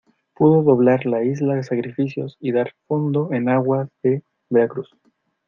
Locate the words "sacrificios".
1.63-2.35